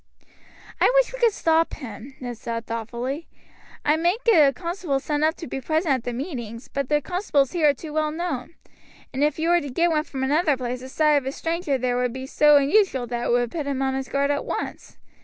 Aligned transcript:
"I 0.79 0.91
wish 0.95 1.13
we 1.13 1.19
could 1.19 1.31
stop 1.31 1.75
him," 1.75 2.15
Ned 2.19 2.35
said 2.35 2.65
thoughtfully. 2.65 3.27
"I 3.85 3.97
might 3.97 4.23
get 4.25 4.49
a 4.49 4.51
constable 4.51 4.99
sent 4.99 5.23
up 5.23 5.35
to 5.35 5.45
be 5.45 5.61
present 5.61 5.93
at 5.93 6.03
the 6.05 6.11
meetings, 6.11 6.67
but 6.67 6.89
the 6.89 7.01
constables 7.01 7.51
here 7.51 7.69
are 7.69 7.73
too 7.75 7.93
well 7.93 8.09
known, 8.09 8.55
and 9.13 9.23
if 9.23 9.37
you 9.37 9.49
were 9.49 9.61
to 9.61 9.69
get 9.69 9.91
one 9.91 10.03
from 10.03 10.23
another 10.23 10.57
place 10.57 10.79
the 10.79 10.89
sight 10.89 11.17
of 11.17 11.27
a 11.27 11.31
stranger 11.31 11.77
there 11.77 11.97
would 11.97 12.13
be 12.13 12.25
so 12.25 12.57
unusual 12.57 13.05
that 13.05 13.25
it 13.27 13.31
would 13.31 13.51
put 13.51 13.67
him 13.67 13.83
on 13.83 13.93
his 13.93 14.09
guard 14.09 14.31
at 14.31 14.43
once. 14.43 14.97